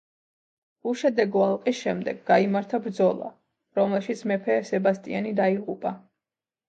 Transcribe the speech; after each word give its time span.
უშედეგო 0.91 1.43
ალყის 1.47 1.81
შემდეგ 1.85 2.23
გაიმართა 2.29 2.79
ბრძოლა, 2.87 3.29
რომელშიც 3.81 4.25
მეფე 4.33 4.57
სებასტიანი 4.71 5.35
დაიღუპა. 5.43 5.93